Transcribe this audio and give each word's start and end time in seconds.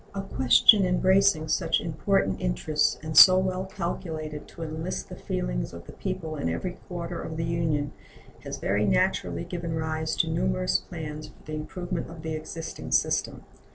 A 0.15 0.23
question 0.23 0.83
embracing 0.83 1.47
such 1.47 1.79
important 1.79 2.41
interests 2.41 2.97
and 3.03 3.15
so 3.15 3.37
well 3.37 3.65
calculated 3.67 4.47
to 4.47 4.63
enlist 4.63 5.09
the 5.09 5.15
feelings 5.15 5.73
of 5.73 5.85
the 5.85 5.91
people 5.93 6.37
in 6.37 6.49
every 6.49 6.71
quarter 6.87 7.21
of 7.21 7.37
the 7.37 7.43
Union 7.45 7.91
has 8.39 8.57
very 8.57 8.87
naturally 8.87 9.45
given 9.45 9.75
rise 9.75 10.15
to 10.15 10.27
numerous 10.27 10.79
plans 10.79 11.27
for 11.27 11.43
the 11.45 11.53
improvement 11.53 12.09
of 12.09 12.23
the 12.23 12.33
existing 12.33 12.89
system. 12.91 13.43